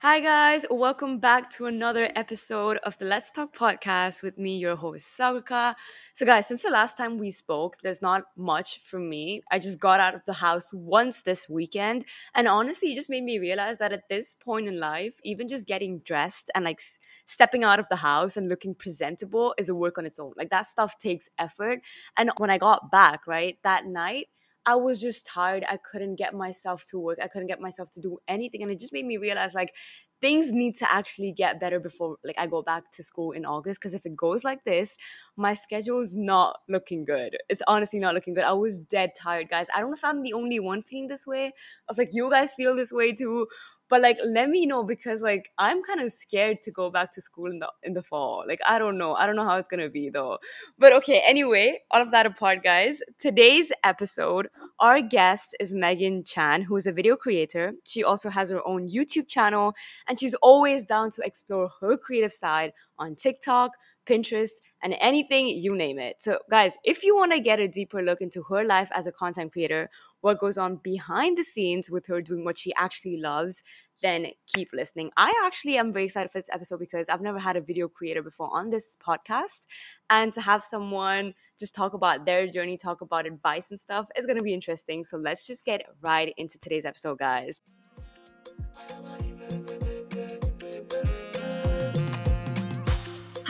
[0.00, 0.66] Hi, guys.
[0.70, 5.74] Welcome back to another episode of the Let's Talk podcast with me, your host, Sagrika.
[6.12, 9.42] So, guys, since the last time we spoke, there's not much for me.
[9.50, 12.04] I just got out of the house once this weekend.
[12.34, 15.66] And honestly, it just made me realize that at this point in life, even just
[15.66, 16.80] getting dressed and like
[17.24, 20.34] stepping out of the house and looking presentable is a work on its own.
[20.36, 21.80] Like, that stuff takes effort.
[22.18, 24.26] And when I got back, right, that night,
[24.66, 25.64] I was just tired.
[25.68, 27.18] I couldn't get myself to work.
[27.22, 28.62] I couldn't get myself to do anything.
[28.62, 29.74] And it just made me realize like
[30.20, 33.80] things need to actually get better before like I go back to school in August.
[33.80, 34.96] Cause if it goes like this,
[35.36, 37.36] my schedule's not looking good.
[37.48, 38.44] It's honestly not looking good.
[38.44, 39.66] I was dead tired, guys.
[39.74, 41.52] I don't know if I'm the only one feeling this way.
[41.88, 43.46] Of like you guys feel this way too.
[43.88, 47.20] But like let me know because like I'm kind of scared to go back to
[47.20, 48.44] school in the in the fall.
[48.48, 49.14] Like I don't know.
[49.14, 50.38] I don't know how it's gonna be though.
[50.78, 53.00] But okay, anyway, all of that apart, guys.
[53.18, 54.48] Today's episode
[54.78, 57.72] our guest is Megan Chan, who is a video creator.
[57.84, 59.74] She also has her own YouTube channel,
[60.08, 63.72] and she's always down to explore her creative side on TikTok,
[64.06, 66.22] Pinterest, and anything you name it.
[66.22, 69.12] So, guys, if you want to get a deeper look into her life as a
[69.12, 69.90] content creator,
[70.20, 73.62] what goes on behind the scenes with her doing what she actually loves,
[74.02, 75.10] then keep listening.
[75.16, 78.22] I actually am very excited for this episode because I've never had a video creator
[78.22, 79.66] before on this podcast.
[80.10, 84.26] And to have someone just talk about their journey, talk about advice and stuff, is
[84.26, 85.04] going to be interesting.
[85.04, 87.60] So let's just get right into today's episode, guys.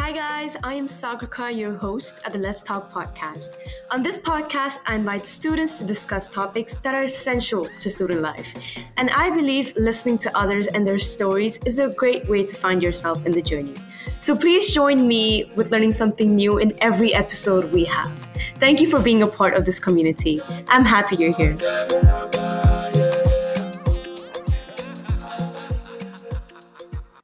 [0.06, 0.56] Hi, guys.
[0.62, 3.56] I am Sagrika, your host at the Let's Talk podcast.
[3.90, 8.46] On this podcast, I invite students to discuss topics that are essential to student life.
[8.98, 12.84] And I believe listening to others and their stories is a great way to find
[12.84, 13.74] yourself in the journey.
[14.20, 18.12] So please join me with learning something new in every episode we have.
[18.60, 20.41] Thank you for being a part of this community.
[20.68, 21.56] I'm happy you're here.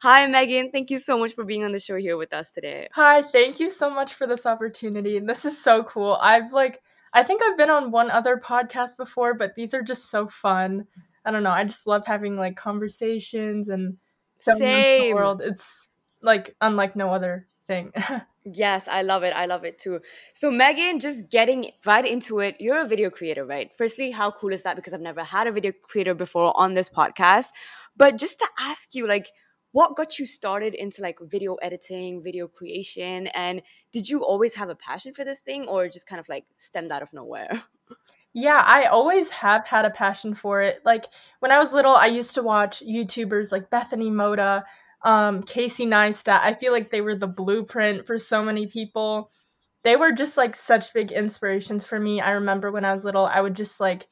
[0.03, 0.73] Hi, Megan.
[0.73, 2.89] Thank you so much for being on the show here with us today.
[2.95, 5.21] Hi, thank you so much for this opportunity.
[5.21, 6.19] This is so cool.
[6.21, 6.81] I've like
[7.13, 10.89] I think I've been on one other podcast before, but these are just so fun.
[11.25, 11.53] I don't know.
[11.53, 13.97] I just love having like conversations and
[14.41, 15.15] Same.
[15.15, 15.41] world.
[15.41, 15.91] It's
[16.21, 17.93] like unlike no other thing.
[18.45, 19.33] Yes, I love it.
[19.37, 20.01] I love it too.
[20.35, 23.71] So, Megan, just getting right into it, you're a video creator, right?
[23.79, 24.75] Firstly, how cool is that?
[24.75, 27.51] Because I've never had a video creator before on this podcast.
[27.97, 29.29] But just to ask you, like,
[29.73, 33.27] what got you started into like video editing, video creation?
[33.29, 33.63] And
[33.93, 36.93] did you always have a passion for this thing or just kind of like stemmed
[36.93, 37.63] out of nowhere?
[38.35, 40.81] yeah, I always have had a passion for it.
[40.85, 41.07] Like
[41.41, 44.65] when I was little, I used to watch YouTubers like Bethany Mota,
[45.03, 46.41] um, Casey Neistat.
[46.43, 49.31] I feel like they were the blueprint for so many people.
[49.85, 52.21] They were just like such big inspirations for me.
[52.21, 54.07] I remember when I was little, I would just like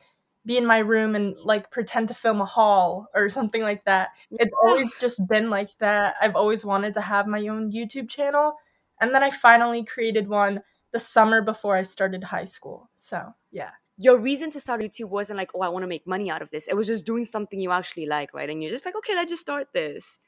[0.46, 4.10] be in my room and like pretend to film a haul or something like that.
[4.30, 6.16] It's always just been like that.
[6.20, 8.54] I've always wanted to have my own YouTube channel.
[9.00, 10.62] And then I finally created one
[10.92, 12.90] the summer before I started high school.
[12.98, 13.70] So, yeah.
[13.98, 16.50] Your reason to start YouTube wasn't like, oh, I want to make money out of
[16.50, 16.68] this.
[16.68, 18.48] It was just doing something you actually like, right?
[18.48, 20.18] And you're just like, okay, let's just start this.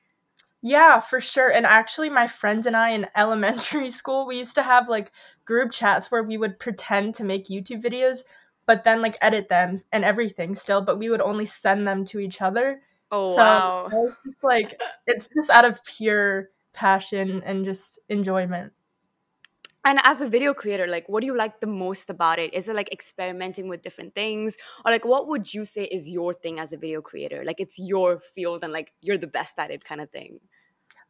[0.60, 1.50] Yeah, for sure.
[1.50, 5.10] And actually, my friends and I in elementary school, we used to have like
[5.44, 8.22] group chats where we would pretend to make YouTube videos,
[8.66, 12.18] but then like edit them and everything still, but we would only send them to
[12.18, 12.82] each other.
[13.10, 13.90] Oh, so wow.
[13.92, 18.72] it's just like it's just out of pure passion and just enjoyment.
[19.84, 22.54] And as a video creator, like what do you like the most about it?
[22.54, 24.56] Is it like experimenting with different things?
[24.84, 27.42] Or like what would you say is your thing as a video creator?
[27.44, 30.38] Like it's your field and like you're the best at it kind of thing.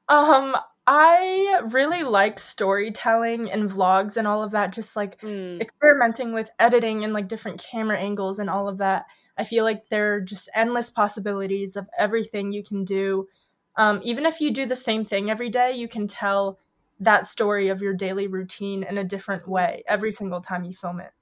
[0.08, 0.56] Um,
[0.86, 6.50] I really like storytelling and vlogs and all of that, just like Mm, experimenting with
[6.58, 9.06] editing and like different camera angles and all of that.
[9.38, 13.28] I feel like there are just endless possibilities of everything you can do.
[13.76, 16.58] Um, even if you do the same thing every day, you can tell
[17.00, 21.00] that story of your daily routine in a different way every single time you film
[21.00, 21.12] it.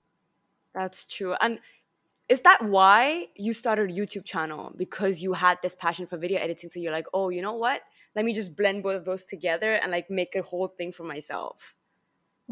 [0.74, 1.34] that's true.
[1.40, 1.58] And
[2.28, 4.72] is that why you started a YouTube channel?
[4.76, 6.70] Because you had this passion for video editing.
[6.70, 7.82] So you're like, oh, you know what?
[8.14, 11.04] Let me just blend both of those together and like make a whole thing for
[11.04, 11.74] myself.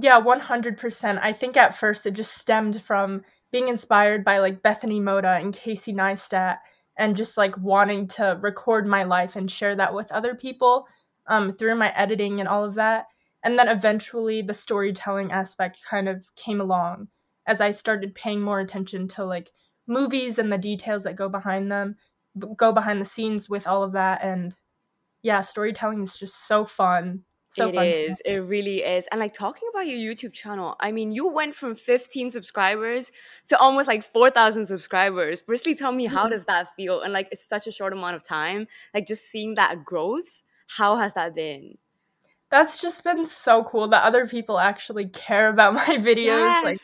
[0.01, 1.19] Yeah, 100%.
[1.21, 5.55] I think at first it just stemmed from being inspired by like Bethany Mota and
[5.55, 6.59] Casey Neistat
[6.97, 10.87] and just like wanting to record my life and share that with other people
[11.27, 13.07] um, through my editing and all of that.
[13.45, 17.09] And then eventually the storytelling aspect kind of came along
[17.47, 19.51] as I started paying more attention to like
[19.87, 21.97] movies and the details that go behind them,
[22.57, 24.23] go behind the scenes with all of that.
[24.23, 24.55] And
[25.29, 27.23] yeah, storytelling is just so fun.
[27.51, 27.87] So it fun.
[27.87, 28.23] is.
[28.25, 29.07] It really is.
[29.13, 33.13] And like talking about your YouTube channel, I mean, you went from 15 subscribers
[33.49, 35.43] to almost like 4,000 subscribers.
[35.43, 36.31] Firstly, tell me how mm-hmm.
[36.31, 37.03] does that feel?
[37.03, 38.69] And like it's such a short amount of time.
[38.95, 41.77] Like just seeing that growth, how has that been?
[42.51, 46.25] That's just been so cool that other people actually care about my videos.
[46.25, 46.65] Yes.
[46.65, 46.79] Like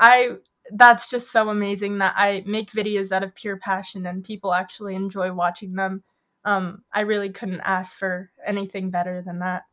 [0.00, 0.30] I
[0.70, 4.94] that's just so amazing that I make videos out of pure passion and people actually
[4.94, 6.04] enjoy watching them.
[6.44, 9.64] Um, I really couldn't ask for anything better than that.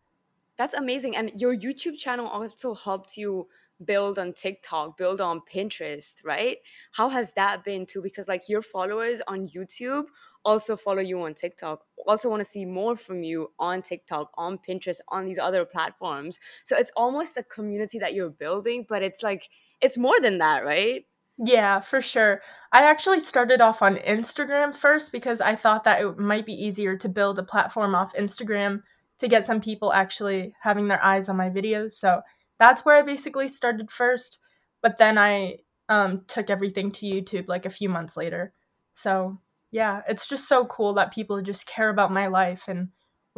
[0.57, 1.15] That's amazing.
[1.15, 3.47] And your YouTube channel also helped you
[3.83, 6.57] build on TikTok, build on Pinterest, right?
[6.91, 8.01] How has that been too?
[8.01, 10.05] Because like your followers on YouTube
[10.43, 14.57] also follow you on TikTok, also want to see more from you on TikTok, on
[14.57, 16.39] Pinterest, on these other platforms.
[16.63, 19.49] So it's almost a community that you're building, but it's like
[19.81, 21.05] it's more than that, right?
[21.41, 22.41] Yeah, for sure.
[22.71, 26.97] I actually started off on Instagram first because I thought that it might be easier
[26.97, 28.81] to build a platform off Instagram
[29.19, 31.91] to get some people actually having their eyes on my videos.
[31.91, 32.21] So
[32.57, 34.39] that's where I basically started first.
[34.81, 38.53] But then I um, took everything to YouTube like a few months later.
[38.93, 39.39] So
[39.71, 42.89] yeah, it's just so cool that people just care about my life and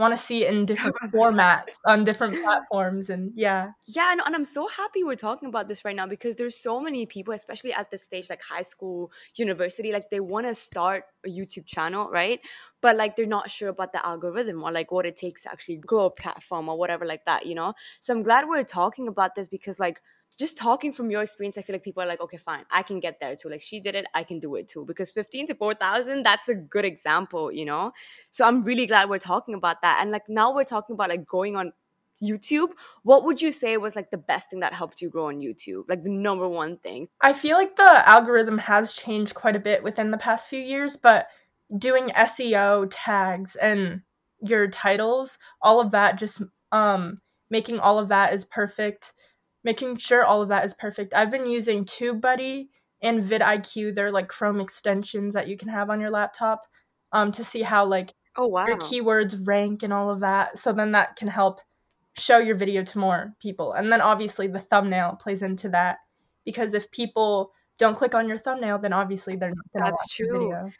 [0.01, 3.71] want to see it in different formats on different platforms and yeah.
[3.85, 6.81] Yeah and, and i'm so happy we're talking about this right now because there's so
[6.81, 11.05] many people especially at this stage like high school university like they want to start
[11.25, 12.39] a youtube channel right?
[12.81, 15.77] But like they're not sure about the algorithm or like what it takes to actually
[15.77, 17.73] grow a platform or whatever like that you know?
[17.99, 20.01] So i'm glad we're talking about this because like
[20.37, 22.99] just talking from your experience, I feel like people are like, okay, fine, I can
[22.99, 23.49] get there too.
[23.49, 24.85] Like she did it, I can do it too.
[24.85, 27.91] Because 15 to 4,000, that's a good example, you know?
[28.29, 29.99] So I'm really glad we're talking about that.
[30.01, 31.73] And like now we're talking about like going on
[32.21, 32.69] YouTube.
[33.03, 35.83] What would you say was like the best thing that helped you grow on YouTube?
[35.89, 37.07] Like the number one thing?
[37.19, 40.95] I feel like the algorithm has changed quite a bit within the past few years,
[40.97, 41.27] but
[41.77, 44.01] doing SEO tags and
[44.41, 46.41] your titles, all of that just
[46.71, 47.19] um
[47.49, 49.13] making all of that is perfect
[49.63, 51.13] making sure all of that is perfect.
[51.13, 52.67] I've been using TubeBuddy
[53.01, 53.95] and vidIQ.
[53.95, 56.67] They're like Chrome extensions that you can have on your laptop
[57.11, 60.57] um, to see how like oh wow your keywords rank and all of that.
[60.57, 61.61] So then that can help
[62.17, 63.73] show your video to more people.
[63.73, 65.99] And then obviously the thumbnail plays into that
[66.45, 70.15] because if people don't click on your thumbnail, then obviously they're not going to watch
[70.15, 70.71] true.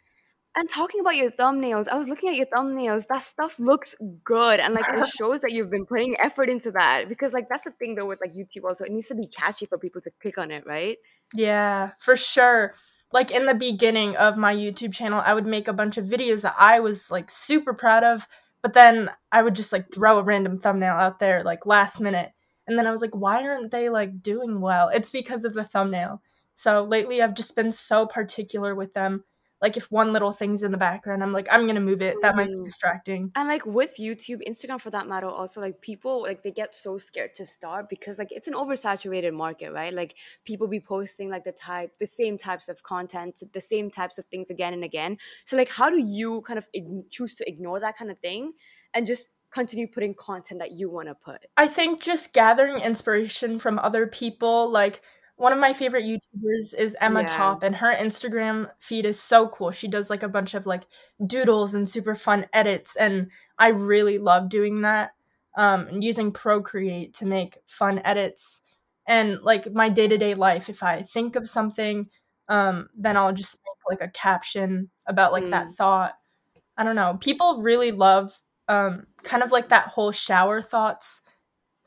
[0.54, 3.08] And talking about your thumbnails, I was looking at your thumbnails.
[3.08, 3.96] That stuff looks
[4.26, 7.08] good, and like it shows that you've been putting effort into that.
[7.08, 9.66] Because like that's the thing though with like YouTube also, it needs to be catchy
[9.66, 10.98] for people to click on it, right?
[11.34, 12.74] Yeah, for sure.
[13.14, 16.42] Like in the beginning of my YouTube channel, I would make a bunch of videos
[16.42, 18.28] that I was like super proud of,
[18.62, 22.32] but then I would just like throw a random thumbnail out there like last minute.
[22.68, 24.90] And then I was like, why aren't they like doing well?
[24.90, 26.22] It's because of the thumbnail.
[26.56, 29.24] So lately I've just been so particular with them
[29.62, 32.18] like if one little thing's in the background i'm like i'm gonna move it.
[32.22, 33.32] That might be distracting.
[33.36, 36.98] And like with youtube instagram for that matter also like people like they get so
[36.98, 39.94] scared to start because like it's an oversaturated market right?
[39.94, 40.16] Like
[40.46, 44.26] people be posting like the type the same types of content the same types of
[44.26, 45.18] things again and again.
[45.46, 48.54] So like how do you kind of ig- choose to ignore that kind of thing
[48.94, 51.46] and just continue putting content that you want to put?
[51.58, 55.02] I think just gathering inspiration from other people like
[55.42, 57.26] one of my favorite YouTubers is Emma yeah.
[57.26, 59.72] Top, and her Instagram feed is so cool.
[59.72, 60.84] She does like a bunch of like
[61.26, 65.14] doodles and super fun edits, and I really love doing that.
[65.58, 68.62] Um, and using Procreate to make fun edits,
[69.08, 70.70] and like my day to day life.
[70.70, 72.08] If I think of something,
[72.48, 75.52] um, then I'll just make like a caption about like mm.
[75.52, 76.14] that thought.
[76.78, 77.18] I don't know.
[77.20, 78.32] People really love
[78.68, 81.21] um, kind of like that whole shower thoughts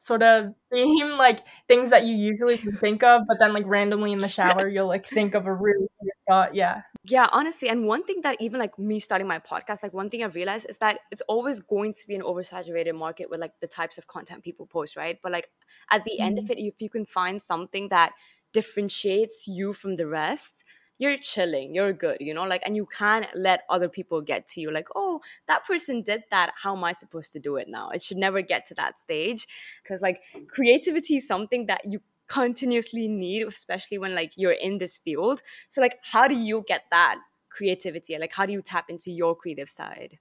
[0.05, 4.13] sort of theme, like things that you usually can think of, but then like randomly
[4.13, 5.87] in the shower, you'll like think of a really
[6.29, 6.55] thought.
[6.55, 6.83] Yeah.
[7.05, 7.71] Yeah, honestly.
[7.71, 10.67] And one thing that even like me starting my podcast, like one thing I've realized
[10.69, 14.07] is that it's always going to be an oversaturated market with like the types of
[14.07, 15.19] content people post, right?
[15.23, 15.49] But like
[15.91, 16.23] at the mm-hmm.
[16.23, 16.53] end of mm-hmm.
[16.53, 18.13] it, if you can find something that
[18.53, 20.65] differentiates you from the rest,
[21.05, 24.61] you're chilling you're good you know like and you can't let other people get to
[24.61, 27.91] you like oh that person did that how am i supposed to do it now?
[27.91, 29.47] It should never get to that stage
[29.83, 34.99] because like creativity is something that you continuously need especially when like you're in this
[34.99, 35.43] field.
[35.69, 37.17] So like how do you get that
[37.51, 38.17] creativity?
[38.19, 40.19] Like how do you tap into your creative side?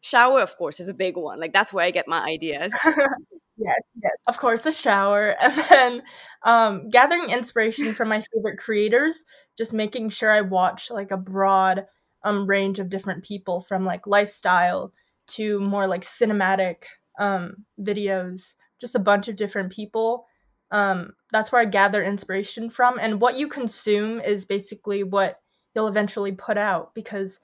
[0.00, 2.72] Shower of course is a big one like that's where i get my ideas
[3.56, 4.12] yes yes.
[4.26, 6.02] Of course a shower and then
[6.44, 9.24] um gathering inspiration from my favorite creators
[9.56, 11.86] just making sure i watch like a broad
[12.24, 14.92] um range of different people from like lifestyle
[15.28, 16.84] to more like cinematic
[17.18, 20.26] um videos just a bunch of different people.
[20.70, 25.40] Um that's where i gather inspiration from and what you consume is basically what
[25.74, 27.40] you'll eventually put out because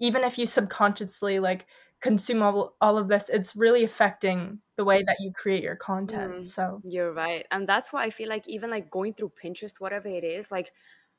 [0.00, 1.66] even if you subconsciously like
[2.00, 6.32] consume all, all of this it's really affecting the way that you create your content
[6.32, 6.44] Mm.
[6.46, 7.44] so You're right.
[7.50, 10.72] And that's why I feel like even like going through Pinterest, whatever it is, like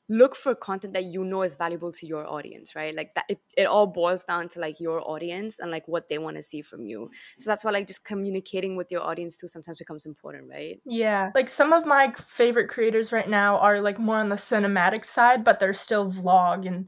[0.08, 2.94] look for content that you know is valuable to your audience, right?
[2.94, 6.18] Like that it, it all boils down to like your audience and like what they
[6.18, 7.10] want to see from you.
[7.38, 10.80] So that's why like just communicating with your audience too sometimes becomes important, right?
[10.84, 15.04] yeah like some of my favorite creators right now are like more on the cinematic
[15.04, 16.86] side but they're still vlog and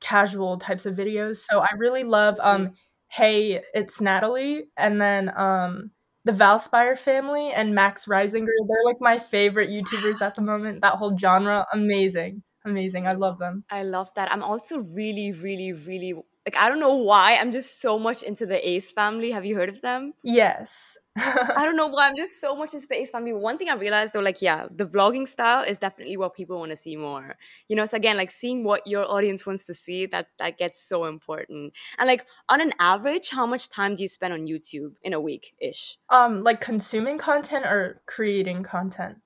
[0.00, 2.72] casual types of videos so i really love um
[3.12, 5.90] hey it's natalie and then um
[6.24, 10.80] the valspire family and max reisinger they're like my favorite youtubers at the moment.
[10.80, 13.06] That whole genre amazing amazing.
[13.06, 13.64] I love them.
[13.70, 14.30] I love that.
[14.30, 16.14] I'm also really, really, really
[16.46, 17.36] like I don't know why.
[17.36, 19.30] I'm just so much into the Ace family.
[19.30, 20.14] Have you heard of them?
[20.22, 23.34] yes I don't know why I'm just so much into the Ace family.
[23.34, 26.70] One thing I realized though, like, yeah, the vlogging style is definitely what people want
[26.70, 27.36] to see more.
[27.68, 30.80] You know, so again, like seeing what your audience wants to see, that that gets
[30.82, 31.74] so important.
[31.98, 35.20] And like on an average, how much time do you spend on YouTube in a
[35.20, 35.98] week ish?
[36.08, 39.18] um like consuming content or creating content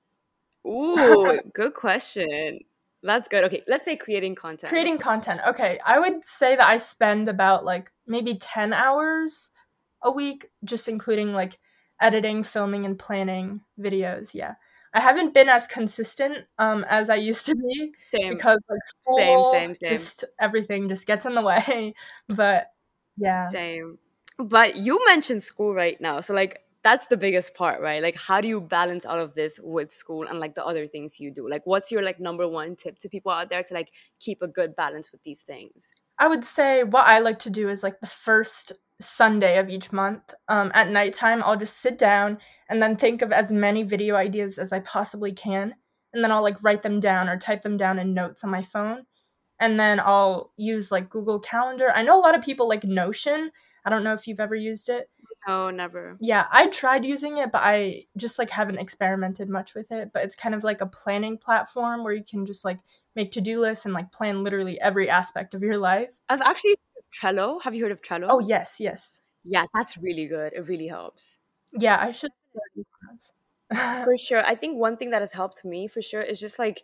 [0.67, 2.59] Ooh, good question.
[3.03, 3.43] That's good.
[3.45, 4.69] Okay, let's say creating content.
[4.69, 9.51] creating content okay i would say that i spend about like maybe 10 hours
[10.03, 11.59] a week just including like
[12.01, 14.55] editing filming and planning videos yeah
[14.93, 18.35] i haven't been as consistent um as i used to be same.
[18.35, 19.87] because like Same, school, same, same.
[19.89, 21.93] just everything just gets in the way
[22.29, 22.67] but
[23.17, 23.97] yeah Same.
[24.37, 26.21] But you mentioned school right now.
[26.21, 28.01] So like that's the biggest part, right?
[28.01, 31.19] Like how do you balance all of this with school and like the other things
[31.19, 31.49] you do?
[31.49, 33.91] Like what's your like number one tip to people out there to like
[34.21, 35.91] keep a good balance with these things?
[36.17, 39.91] I would say what I like to do is like the first Sunday of each
[39.91, 40.33] month.
[40.47, 42.37] Um, at nighttime, I'll just sit down
[42.69, 45.75] and then think of as many video ideas as I possibly can.
[46.13, 48.63] And then I'll like write them down or type them down in notes on my
[48.63, 49.03] phone.
[49.59, 51.91] And then I'll use like Google Calendar.
[51.93, 53.51] I know a lot of people like Notion.
[53.83, 55.09] I don't know if you've ever used it.
[55.47, 56.17] No, never.
[56.19, 60.11] Yeah, I tried using it, but I just like haven't experimented much with it.
[60.13, 62.79] But it's kind of like a planning platform where you can just like
[63.15, 66.09] make to-do lists and like plan literally every aspect of your life.
[66.27, 66.75] I've actually
[67.13, 67.61] Trello.
[67.63, 68.27] Have you heard of Trello?
[68.29, 69.21] Oh yes, yes.
[69.45, 70.53] yeah, that's really good.
[70.53, 71.39] It really helps.
[71.73, 72.31] Yeah, I should.
[73.71, 74.45] For sure.
[74.45, 76.83] I think one thing that has helped me for sure is just like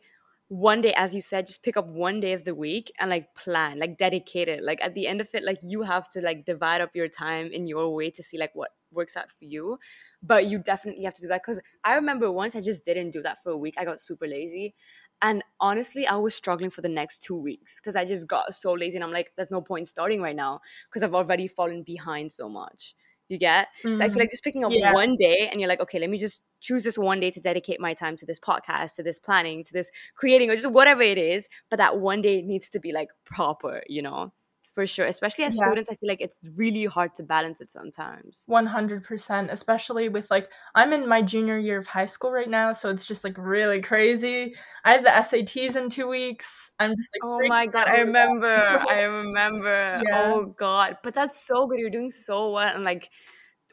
[0.50, 3.34] one day, as you said, just pick up one day of the week and like
[3.36, 4.64] plan, like dedicate it.
[4.64, 7.48] Like at the end of it, like you have to like divide up your time
[7.52, 9.80] in your way to see like what works out for you.
[10.22, 13.22] But you definitely have to do that because I remember once I just didn't do
[13.24, 13.76] that for a week.
[13.78, 14.76] I got super lazy.
[15.22, 18.74] And honestly, I was struggling for the next two weeks because I just got so
[18.74, 18.98] lazy.
[18.98, 20.60] And I'm like, there's no point starting right now
[20.90, 22.94] because I've already fallen behind so much.
[23.30, 23.70] You get?
[23.82, 24.20] So I feel mm-hmm.
[24.20, 24.94] like just picking up Yeah.
[24.94, 27.80] one day and you're like, okay, let me just choose this one day to dedicate
[27.80, 31.18] my time to this podcast, to this planning, to this creating, or just whatever it
[31.18, 31.48] is.
[31.70, 34.34] But that one day needs to be like proper, you know,
[34.74, 35.06] for sure.
[35.06, 35.66] Especially as Yeah.
[35.66, 38.44] students, I feel like it's really hard to balance it sometimes.
[38.48, 42.90] 100%, especially with like, I'm in my junior year of high school right now, so
[42.90, 44.56] it's just like really crazy.
[44.86, 46.72] I have the SATs in two weeks.
[46.80, 48.84] I'm just like, Oh my god, I remember.
[48.90, 50.02] I remember.
[50.12, 50.34] Yeah.
[50.34, 50.98] Oh god.
[51.04, 51.80] But that's so good.
[51.80, 52.74] You're doing so well.
[52.76, 53.10] And like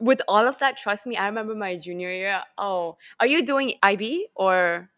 [0.00, 2.42] with all of that, trust me, I remember my junior year.
[2.58, 4.90] Oh, are you doing IB or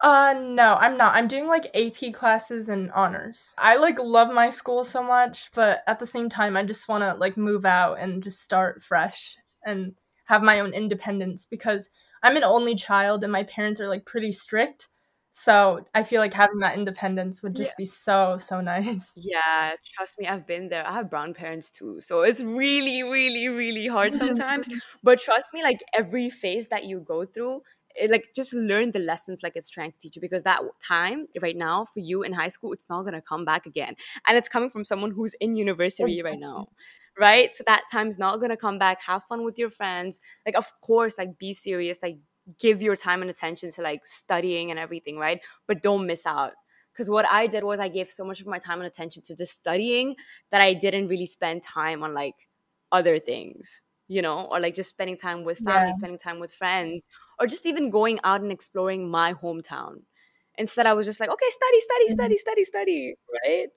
[0.00, 1.16] Uh, no, I'm not.
[1.16, 3.54] I'm doing like AP classes and honors.
[3.58, 7.02] I like love my school so much, but at the same time, I just want
[7.02, 9.36] to like move out and just start fresh
[9.66, 9.94] and
[10.26, 11.90] have my own independence because
[12.22, 14.88] I'm an only child and my parents are like pretty strict.
[15.30, 19.14] So I feel like having that independence would just be so, so nice.
[19.20, 20.86] Yeah, trust me, I've been there.
[20.86, 22.00] I have brown parents too.
[22.00, 24.68] So it's really, really, really hard sometimes.
[25.02, 27.62] but trust me, like every phase that you go through,
[28.08, 31.56] like just learn the lessons like it's trying to teach you because that time right
[31.56, 33.94] now for you in high school, it's not going to come back again.
[34.26, 36.68] And it's coming from someone who's in university right now.
[37.18, 37.52] Right?
[37.52, 39.02] So that time's not going to come back.
[39.02, 40.20] Have fun with your friends.
[40.46, 41.98] Like, of course, like be serious.
[42.00, 42.18] Like,
[42.58, 45.40] give your time and attention to like studying and everything, right?
[45.66, 46.52] But don't miss out
[46.98, 49.36] because what I did was I gave so much of my time and attention to
[49.36, 50.16] just studying
[50.50, 52.48] that I didn't really spend time on like
[52.90, 55.92] other things, you know, or like just spending time with family, Yeah.
[55.92, 60.02] spending time with friends, or just even going out and exploring my hometown.
[60.56, 63.14] Instead, I was just like, okay, study, study, study, study, study,
[63.46, 63.68] right?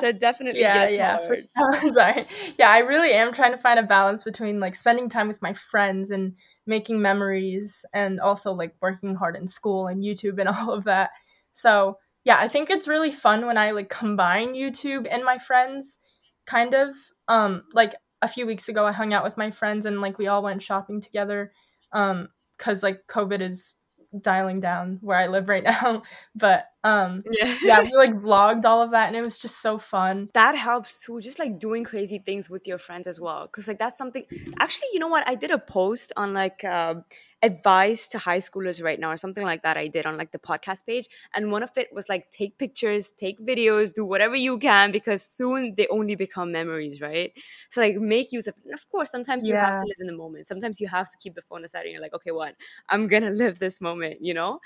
[0.00, 1.18] So it definitely yeah, yeah.
[1.18, 1.36] For,
[1.90, 2.26] sorry.
[2.58, 5.52] Yeah, I really am trying to find a balance between like spending time with my
[5.54, 6.34] friends and
[6.66, 11.10] making memories and also like working hard in school and YouTube and all of that.
[11.52, 15.98] So, yeah, I think it's really fun when I like combine YouTube and my friends
[16.46, 16.94] kind of
[17.28, 20.26] um like a few weeks ago I hung out with my friends and like we
[20.26, 21.52] all went shopping together
[21.92, 23.74] um cuz like COVID is
[24.20, 26.02] dialing down where I live right now,
[26.34, 27.56] but Um, Yeah.
[27.62, 30.30] yeah, we like vlogged all of that, and it was just so fun.
[30.32, 33.78] that helps too just like doing crazy things with your friends as well because like
[33.78, 34.24] that's something
[34.58, 37.04] actually you know what i did a post on like um
[37.42, 40.38] advice to high schoolers right now or something like that i did on like the
[40.38, 44.58] podcast page and one of it was like take pictures take videos do whatever you
[44.58, 47.32] can because soon they only become memories right?
[47.70, 50.06] So like make use of it and of course sometimes you have to live in
[50.06, 50.46] the moment.
[50.46, 52.54] Sometimes you have to keep the phone aside and you're like okay what?
[52.88, 54.60] I'm gonna live this moment you know?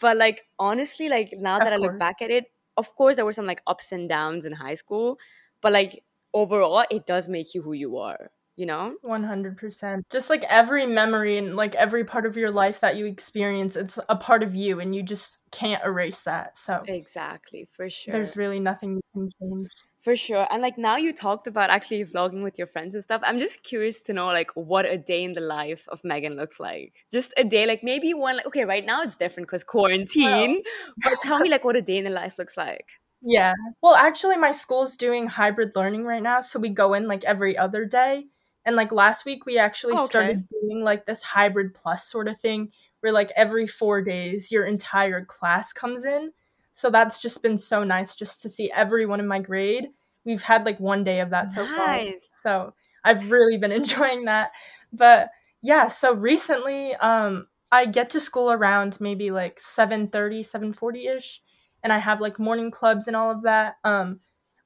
[0.00, 3.24] But like honestly like now Of that i look back at it of course there
[3.24, 5.18] were some like ups and downs in high school
[5.62, 6.04] but like
[6.34, 10.04] overall it does make you who you are you know 100%.
[10.10, 13.98] Just like every memory and like every part of your life that you experience, it's
[14.08, 16.56] a part of you and you just can't erase that.
[16.58, 19.68] So exactly for sure there's really nothing you can change.
[20.00, 23.20] for sure and like now you talked about actually vlogging with your friends and stuff
[23.24, 26.60] i'm just curious to know like what a day in the life of megan looks
[26.60, 30.62] like just a day like maybe one like okay right now it's different because quarantine
[31.02, 32.86] but tell me like what a day in the life looks like
[33.22, 33.54] Yeah.
[33.82, 36.42] Well, actually, my school's doing hybrid learning right now.
[36.42, 38.26] So we go in like every other day.
[38.66, 40.10] And like last week, we actually Oh, okay.
[40.10, 44.66] started doing like this hybrid plus sort of thing where like every four days, your
[44.66, 46.32] entire class comes in.
[46.72, 49.88] So that's just been so nice just to see everyone in my grade.
[50.24, 52.02] We've had like one day of that so far.
[52.42, 54.50] So I've really been enjoying that.
[54.92, 55.30] But
[55.62, 61.40] yeah, so recently um I get to school around maybe like 7:30, 7:40ish
[61.82, 63.76] and I have like morning clubs and all of that.
[63.84, 64.20] Um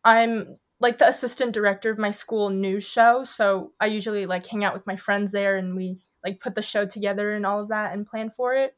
[0.04, 4.64] I'm like the assistant director of my school news show, so I usually like hang
[4.64, 7.68] out with my friends there and we like put the show together and all of
[7.68, 8.74] that and plan for it.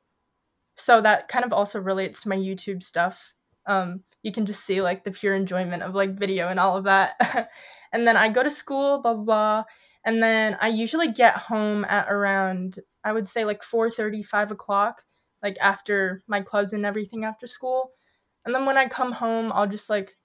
[0.77, 3.35] So that kind of also relates to my YouTube stuff.
[3.67, 6.85] Um you can just see like the pure enjoyment of like video and all of
[6.85, 7.51] that.
[7.93, 9.65] and then I go to school, blah blah,
[10.05, 15.03] and then I usually get home at around I would say like 4:30, 5 o'clock,
[15.43, 17.93] like after my clubs and everything after school.
[18.45, 20.17] And then when I come home, I'll just like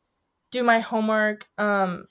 [0.51, 2.06] do my homework, um,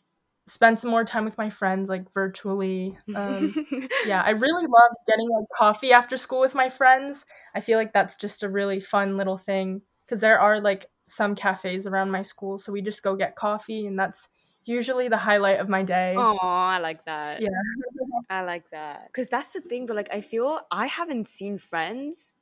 [0.47, 2.97] spend some more time with my friends, like virtually.
[3.15, 3.55] Um,
[4.07, 7.25] yeah, I really love getting like coffee after school with my friends.
[7.55, 11.35] I feel like that's just a really fun little thing because there are like some
[11.35, 14.29] cafes around my school, so we just go get coffee, and that's
[14.65, 16.15] usually the highlight of my day.
[16.17, 17.41] Oh, I like that.
[17.41, 17.49] Yeah.
[18.31, 19.07] I like that.
[19.07, 19.95] Because that's the thing, though.
[19.95, 22.35] Like, I feel I haven't seen friends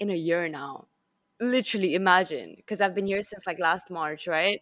[0.00, 0.86] in a year now.
[1.40, 2.54] Literally, imagine.
[2.56, 4.60] Because I've been here since like last March, right?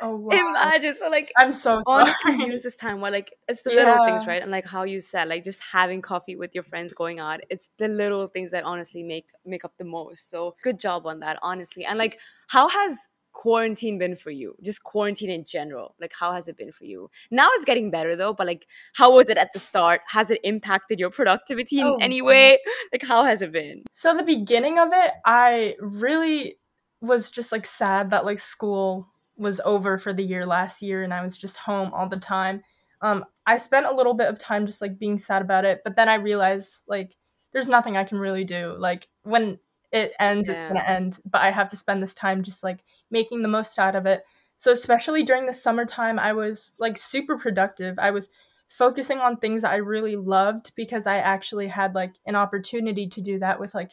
[0.00, 0.50] Oh wow.
[0.50, 0.94] Imagine.
[0.94, 2.50] So, like, I'm so honestly sorry.
[2.50, 4.42] use this time where like it's the little things right?
[4.42, 7.70] And like how you said like just having coffee with your friends going out it's
[7.78, 10.30] the little things that honestly make make up the most.
[10.30, 11.84] So good job on that honestly.
[11.84, 14.56] And like how has quarantine been for you?
[14.62, 17.10] Just quarantine in general like how has it been for you?
[17.30, 20.00] Now it's getting better though but like how was it at the start?
[20.08, 22.58] Has it impacted your productivity in Oh, any way?
[22.92, 23.84] Like how has it been?
[23.92, 26.56] So the beginning of it, I really
[27.00, 29.08] was just like sad that like school
[29.40, 32.62] was over for the year last year and I was just home all the time.
[33.02, 35.96] Um I spent a little bit of time just like being sad about it, but
[35.96, 37.16] then I realized like
[37.52, 38.76] there's nothing I can really do.
[38.78, 39.58] Like when
[39.92, 42.84] it ends, it's going to end, but I have to spend this time just like
[43.10, 44.22] making the most out of it.
[44.56, 47.98] So especially during the summertime, I was like super productive.
[47.98, 48.28] I was
[48.68, 53.38] focusing on things I really loved because I actually had like an opportunity to do
[53.40, 53.90] that with like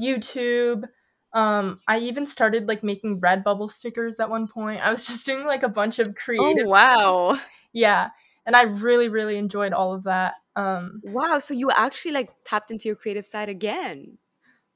[0.00, 0.84] YouTube.
[1.32, 4.80] Um, I even started like making Redbubble stickers at one point.
[4.84, 6.44] I was just doing like a bunch of creative.
[6.44, 7.38] oh creative, wow
[7.72, 8.08] yeah,
[8.46, 10.34] and I really really enjoyed all of that.
[10.56, 14.18] Um, wow so you actually like tapped into your creative side again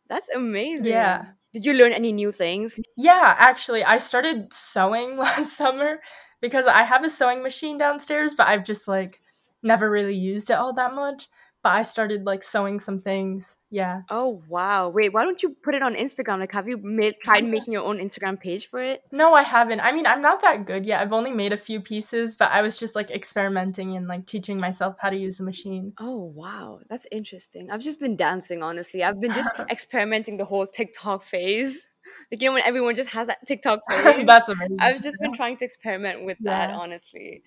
[0.08, 1.24] that's amazing Yeah.
[1.52, 6.00] did you learn any new things yeah, actually, I started sewing last summer
[6.40, 9.20] because I have a sewing machine downstairs, but I've just like
[9.62, 11.28] never really used it all that much.
[11.62, 13.58] But I started like sewing some things.
[13.70, 14.02] Yeah.
[14.10, 14.88] Oh wow!
[14.88, 16.40] Wait, why don't you put it on Instagram?
[16.40, 19.00] Like, have you made tried making your own Instagram page for it?
[19.12, 19.78] No, I haven't.
[19.80, 21.00] I mean, I'm not that good yet.
[21.00, 24.58] I've only made a few pieces, but I was just like experimenting and like teaching
[24.58, 25.92] myself how to use the machine.
[26.00, 27.70] Oh wow, that's interesting.
[27.70, 29.04] I've just been dancing, honestly.
[29.04, 31.92] I've been just experimenting the whole TikTok phase.
[32.32, 34.26] Like you know when everyone just has that TikTok phase.
[34.26, 34.78] That's amazing.
[34.80, 36.76] I've just been trying to experiment with that, Yeah.
[36.76, 37.44] honestly.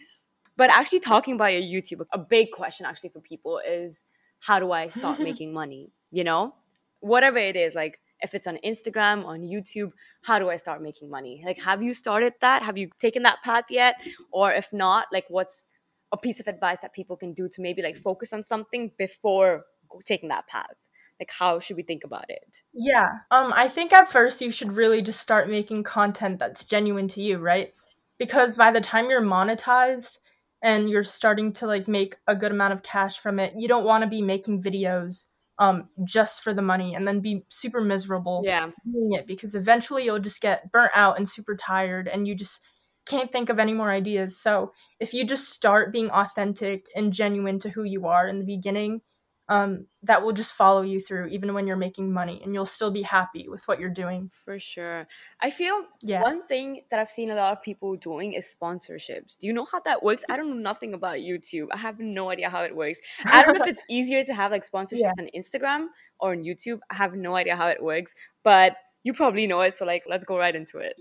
[0.58, 4.06] But actually, talking about your YouTube, a big question actually for people is
[4.40, 5.92] how do I start making money?
[6.12, 6.56] You know,
[7.00, 9.92] whatever it is, like if it's on Instagram, on YouTube,
[10.24, 11.44] how do I start making money?
[11.46, 12.64] Like, have you started that?
[12.64, 13.96] Have you taken that path yet?
[14.32, 15.68] Or if not, like, what's
[16.12, 19.66] a piece of advice that people can do to maybe like focus on something before
[20.06, 20.76] taking that path?
[21.20, 22.62] Like, how should we think about it?
[22.74, 23.08] Yeah.
[23.32, 27.22] Um I think at first you should really just start making content that's genuine to
[27.22, 27.74] you, right?
[28.18, 30.20] Because by the time you're monetized
[30.62, 33.86] and you're starting to like make a good amount of cash from it, you don't
[33.86, 35.28] want to be making videos
[35.60, 38.72] um, just for the money and then be super miserable Yeah.
[38.92, 42.62] doing it because eventually you'll just get burnt out and super tired and you just
[43.06, 44.38] can't think of any more ideas.
[44.42, 48.46] So if you just start being authentic and genuine to who you are in the
[48.46, 49.02] beginning,
[49.48, 52.90] um, that will just follow you through even when you're making money and you'll still
[52.92, 54.30] be happy with what you're doing.
[54.34, 55.08] For sure.
[55.40, 56.22] I feel Yeah.
[56.22, 59.38] one thing that I've seen a lot of people doing is sponsorships.
[59.38, 60.24] Do you know how that works?
[60.30, 61.68] I don't know nothing about YouTube.
[61.72, 63.00] I have no idea how it works.
[63.26, 65.12] I don't know if it's easier to have like sponsorships Yeah.
[65.20, 65.88] on Instagram
[66.20, 66.80] or on YouTube.
[66.90, 69.76] I have no idea how it works, but you probably know it.
[69.76, 70.96] So, like, let's go right into it.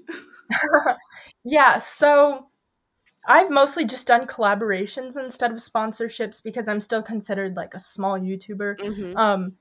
[1.44, 2.48] yeah, so
[3.26, 8.18] I've mostly just done collaborations instead of sponsorships because I'm still considered like a small
[8.18, 8.76] YouTuber.
[8.80, 9.52] hmm Um,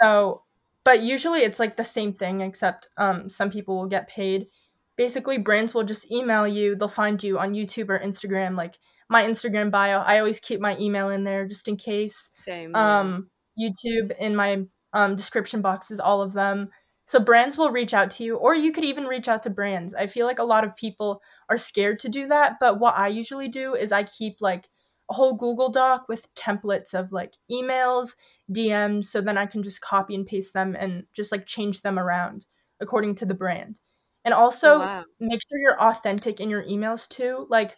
[0.00, 0.42] so,
[0.84, 4.48] but usually it's like the same thing, except um, some people will get paid.
[4.96, 6.74] Basically, brands will just email you.
[6.76, 8.56] They'll find you on YouTube or Instagram.
[8.56, 12.30] Like my Instagram bio, I always keep my email in there just in case.
[12.36, 12.72] Same.
[12.74, 13.00] yeah.
[13.00, 16.70] Um, YouTube in my um, description boxes, all of them.
[17.04, 19.92] So brands will reach out to you, or you could even reach out to brands.
[19.94, 23.08] I feel like a lot of people are scared to do that, but what I
[23.08, 24.68] usually do is I keep like
[25.10, 28.14] a whole Google Doc with templates of like emails,
[28.50, 31.98] DMs, so then I can just copy and paste them and just like change them
[31.98, 32.46] around
[32.80, 33.80] according to the brand.
[34.24, 35.04] And also wow.
[35.20, 37.46] make sure you're authentic in your emails too.
[37.50, 37.76] Like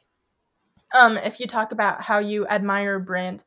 [0.94, 3.44] um if you talk about how you admire a brand,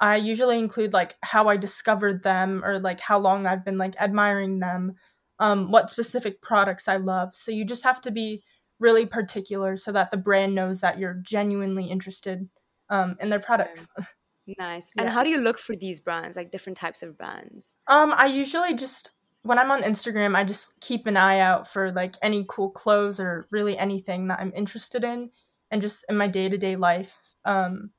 [0.00, 3.94] I usually include like how I discovered them or like how long I've been like
[4.00, 4.94] admiring them,
[5.42, 7.34] um, what specific products I love.
[7.34, 8.44] So you just have to be
[8.78, 12.48] really particular so that the brand knows that you're genuinely interested
[12.90, 13.90] um, in their products.
[14.58, 14.90] Nice.
[14.98, 15.12] And Yeah.
[15.14, 17.76] how do you look for these brands, like different types of brands?
[17.86, 19.10] Um, I usually just
[19.42, 23.20] when I'm on Instagram, I just keep an eye out for like any cool clothes
[23.20, 25.30] or really anything that I'm interested in,
[25.70, 27.90] and just in my day to day life, um,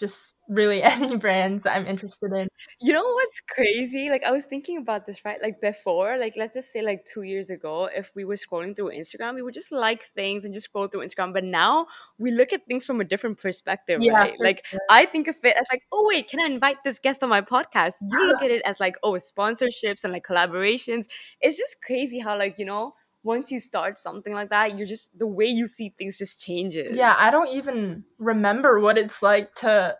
[0.00, 2.48] just really any brands I'm interested in.
[2.80, 4.10] You know what's crazy?
[4.10, 5.40] Like I was thinking about this, right?
[5.40, 8.90] Like before, like let's just say like two years ago, if we were scrolling through
[8.90, 11.32] Instagram, we would just like things and just scroll through Instagram.
[11.32, 11.86] But now
[12.18, 14.34] we look at things from a different perspective, Yeah, right?
[14.40, 14.80] Like sure.
[14.90, 17.42] I think of it as like, oh wait, can I invite this guest on my
[17.42, 17.94] podcast?
[18.00, 21.04] You look at it as like, oh, sponsorships and like collaborations.
[21.40, 25.16] It's just crazy how like, you know, once you start something like that, you're just
[25.18, 26.96] the way you see things just changes.
[26.96, 29.96] Yeah, I don't even remember what it's like to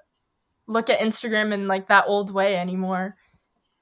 [0.67, 3.17] look at Instagram in like that old way anymore.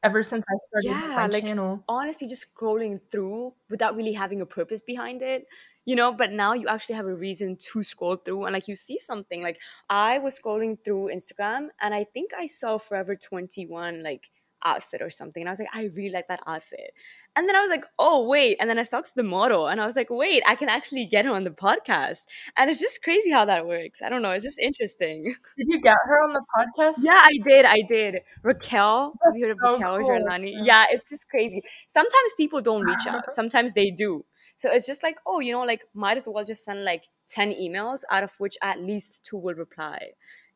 [0.02, 1.82] Ever since I started Yeah, my like channel.
[1.88, 5.46] honestly just scrolling through without really having a purpose behind it
[5.84, 8.76] you know but now you actually have a reason to scroll through and like you
[8.76, 14.02] see something like i was scrolling through instagram and i think i saw forever 21
[14.02, 14.30] like
[14.64, 16.92] outfit or something and i was like i really like that outfit
[17.38, 19.80] and then i was like oh wait and then i talked to the model and
[19.80, 22.24] i was like wait i can actually get her on the podcast
[22.56, 25.80] and it's just crazy how that works i don't know it's just interesting Did you
[25.80, 26.96] get her on the podcast?
[27.00, 27.64] yeah, I did.
[27.64, 28.20] I did.
[28.42, 30.64] Raquel, have you heard of so Raquel cool.
[30.64, 31.62] Yeah, it's just crazy.
[31.86, 33.24] Sometimes people don't reach out.
[33.34, 34.24] Sometimes they do.
[34.56, 37.52] So it's just like, oh, you know, like might as well just send like 10
[37.52, 40.10] emails out of which at least two will reply.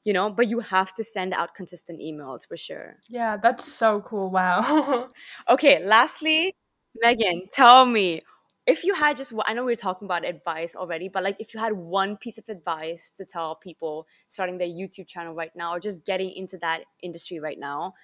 [0.05, 2.97] You know, but you have to send out consistent emails for sure.
[3.09, 4.31] Yeah, that's so cool.
[4.31, 5.09] Wow.
[5.49, 6.55] Okay, lastly,
[7.01, 8.23] Megan, tell me
[8.67, 11.53] if you had just I know we were talking about advice already, but like if
[11.55, 15.75] you had one piece of advice to tell people starting their YouTube channel right now
[15.75, 17.95] or just getting into that industry right now,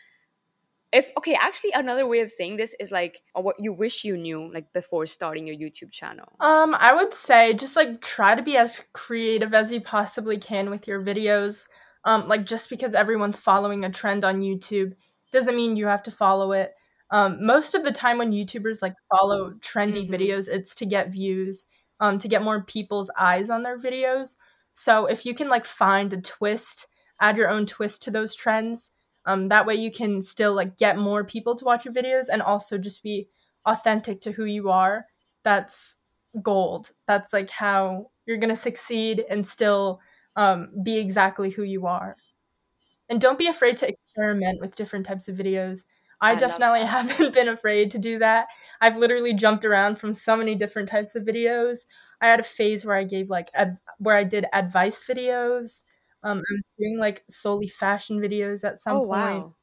[0.92, 4.52] if, okay, actually, another way of saying this is like what you wish you knew
[4.52, 6.32] like before starting your YouTube channel.
[6.40, 10.70] um, I would say just like try to be as creative as you possibly can
[10.70, 11.68] with your videos.
[12.04, 14.94] Um, like just because everyone's following a trend on YouTube
[15.30, 16.74] doesn't mean you have to follow it.
[17.10, 20.10] Um, most of the time when YouTubers like follow trendy Mhm.
[20.10, 21.66] videos, it's to get views,
[22.00, 24.36] um, to get more people's eyes on their videos.
[24.74, 26.86] So if you can like find a twist,
[27.20, 28.92] add your own twist to those trends,
[29.26, 32.42] um, that way you can still like get more people to watch your videos and
[32.42, 33.28] also just be
[33.66, 35.06] authentic to who you are.
[35.44, 35.96] That's
[36.42, 36.92] gold.
[37.06, 40.00] That's like how you're gonna succeed and still
[40.36, 42.16] um, be exactly who you are.
[43.08, 45.84] And don't be afraid to experiment with different types of videos.
[46.20, 48.48] I, I definitely haven't been afraid to do that.
[48.80, 51.86] I've literally jumped around from so many different types of videos.
[52.20, 55.84] I had a phase where I gave like ad- where I did advice videos.
[56.24, 59.46] Um, I was doing like solely fashion videos at some Oh, point.
[59.46, 59.56] wow.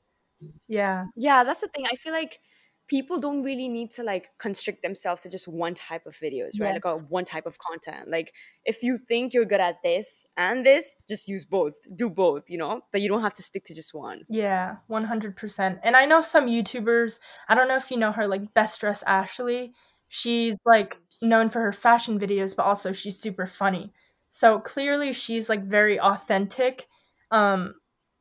[0.67, 1.85] Yeah, Yeah, that's the thing.
[1.91, 2.39] I feel like
[2.87, 6.73] people don't really need to like constrict themselves to just one type of videos, right?
[6.73, 7.03] Like Yes.
[7.09, 8.09] one type of content.
[8.09, 11.73] Like if you think you're good at this and this, just use both.
[11.95, 12.81] Do both, you know?
[12.91, 14.21] But you don't have to stick to just one.
[14.29, 15.79] yeah, one hundred percent.
[15.83, 17.19] And I know some YouTubers.
[17.49, 19.73] I don't know if you know her, like Best Dress Ashley.
[20.07, 23.91] She's like known for her fashion videos, but also she's super funny.
[24.29, 26.87] So clearly, she's like very authentic.
[27.31, 27.75] Um,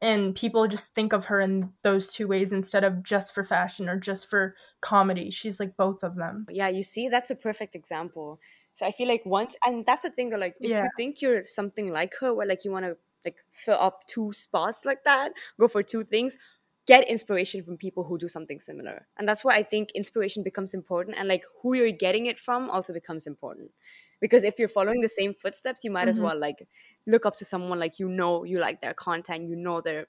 [0.05, 3.89] and people just think of her in those two ways instead of just for fashion
[3.89, 5.31] or just for comedy.
[5.31, 6.47] She's like both of them.
[6.51, 8.41] Yeah, you see, that's a perfect example.
[8.73, 10.83] So I feel like once, and that's the thing though, like if Yeah.
[10.85, 14.33] you think you're something like her, where like you want to like fill up two
[14.33, 16.37] spots like that, go for two things,
[16.87, 19.07] get inspiration from people who do something similar.
[19.17, 22.69] And that's why I think inspiration becomes important, and like who you're getting it from
[22.69, 23.71] also becomes important.
[24.21, 26.23] Because if you're following the same footsteps, you might as Mhm.
[26.23, 26.67] well like
[27.07, 30.07] look up to someone like you know you like their content, you know they're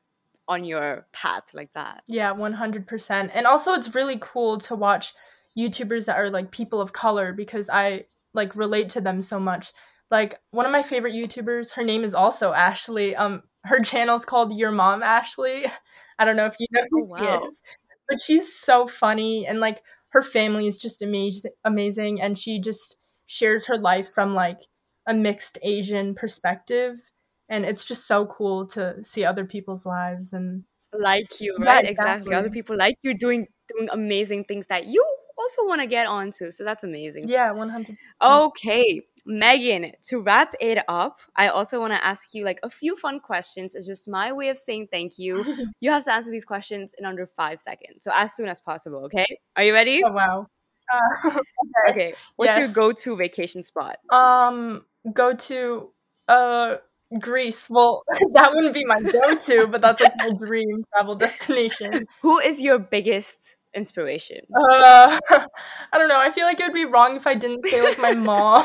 [0.48, 2.04] on your path like that.
[2.08, 3.32] Yeah, 100%.
[3.34, 5.14] And also it's really cool to watch
[5.58, 9.72] YouTubers that are like people of color because I like relate to them so much.
[10.12, 13.16] Like one of my favorite YouTubers, her name is also Ashley.
[13.16, 15.66] Um her channel's called Your Mom Ashley.
[16.20, 17.48] I don't know if you know who Oh, she wow.
[17.48, 17.62] is.
[18.08, 22.98] But she's so funny and like her family is just amazing amazing and she just
[23.26, 24.62] shares her life from like
[25.08, 27.12] a mixed Asian perspective
[27.50, 31.86] and it's just so cool to see other people's lives and like you, Yeah, right?
[31.86, 32.34] exactly.
[32.34, 35.04] Other people like you doing doing amazing things that you
[35.38, 36.52] also want to get onto.
[36.52, 37.28] So that's amazing.
[37.28, 42.60] yeah, 100 Okay, Megan, to wrap it up, I also want to ask you like
[42.64, 43.76] a few fun questions.
[43.76, 45.44] It's just my way of saying thank you.
[45.82, 48.04] You have to answer these questions in under five seconds.
[48.06, 49.26] So as soon as possible, okay?
[49.56, 50.02] Are you ready?
[50.04, 50.48] Oh wow.
[50.94, 52.14] Uh, Okay.
[52.38, 53.98] What's your go-to vacation spot?
[54.12, 55.90] um, go to
[56.28, 56.78] uh
[57.20, 57.68] Greece.
[57.70, 62.06] Well, that wouldn't be my go-to, but that's like my dream travel destination.
[62.22, 64.42] Who is your biggest inspiration?
[64.56, 66.20] Uh, I don't know.
[66.20, 68.64] I feel like it would be wrong if I didn't say like my mom.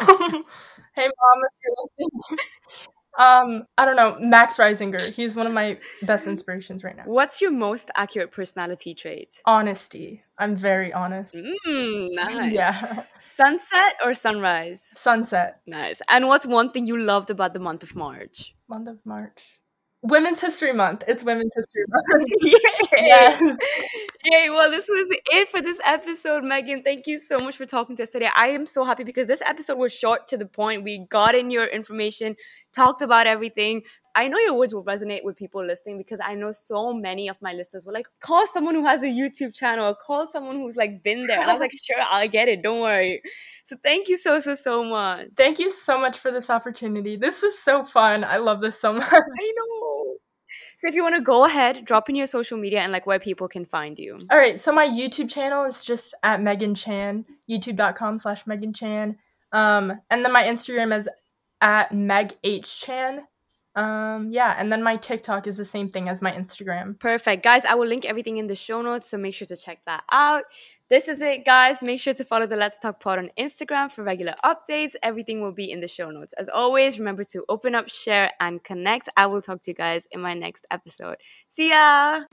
[0.94, 2.38] hey mom, if you're listening.
[3.18, 4.16] Um, I don't know.
[4.20, 5.12] Max Reisinger.
[5.12, 7.04] He's one of my best inspirations right now.
[7.06, 9.40] What's your most accurate personality trait?
[9.44, 10.22] Honesty.
[10.38, 11.34] I'm very honest.
[11.34, 12.52] Mm, nice.
[12.52, 13.04] Yeah.
[13.18, 14.90] Sunset or sunrise?
[14.94, 15.60] Sunset.
[15.66, 16.00] Nice.
[16.08, 18.54] And what's one thing you loved about the month of March?
[18.68, 19.60] Month of March.
[20.02, 21.04] Women's History Month.
[21.06, 22.26] It's Women's History Month.
[22.42, 22.52] Yay!
[23.06, 23.58] yes.
[24.22, 24.50] Yay!
[24.50, 26.82] Well, this was it for this episode, Megan.
[26.82, 28.28] Thank you so much for talking to us today.
[28.36, 30.84] I am so happy because this episode was short to the point.
[30.84, 32.36] We got in your information,
[32.74, 33.82] talked about everything.
[34.14, 37.36] I know your words will resonate with people listening because I know so many of
[37.40, 40.76] my listeners were like, call someone who has a YouTube channel, or call someone who's
[40.76, 41.40] like been there.
[41.40, 42.62] And I was like, sure, I'll get it.
[42.62, 43.22] Don't worry.
[43.64, 45.28] So thank you so, so, so much.
[45.34, 47.16] Thank you so much for this opportunity.
[47.16, 48.24] This was so fun.
[48.24, 49.10] I love this so much.
[49.10, 49.89] I know.
[50.76, 53.18] So if you want to go ahead, drop in your social media and like where
[53.18, 54.18] people can find you.
[54.30, 59.16] All right, so my YouTube channel is just at Megan Chan, youtube.com slash Megan Chan.
[59.52, 61.08] Um, and then my Instagram is
[61.60, 63.26] at Meg H Chan.
[63.80, 66.98] Um, yeah, and then my TikTok is the same thing as my Instagram.
[66.98, 67.42] Perfect.
[67.42, 70.04] Guys, I will link everything in the show notes, so make sure to check that
[70.12, 70.44] out.
[70.90, 71.82] This is it, guys.
[71.82, 74.96] Make sure to follow the Let's Talk Pod on Instagram for regular updates.
[75.02, 76.34] Everything will be in the show notes.
[76.34, 79.08] As always, remember to open up, share, and connect.
[79.16, 81.16] I will talk to you guys in my next episode.
[81.48, 82.24] See ya!